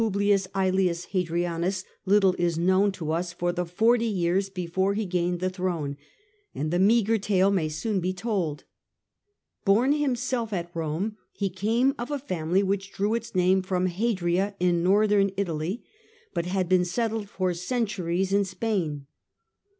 [0.01, 5.05] life of ;KJjus Hadrianus, little is known to us for the forty years before he
[5.05, 5.95] gained the throne,
[6.55, 8.63] and the meagre tale may be soon told.
[9.63, 14.55] Born himself at Rome, he came of a family which drew its name from Hadria
[14.59, 15.83] in Northern Italy,
[16.33, 19.05] but had been settled for centuries in Spain.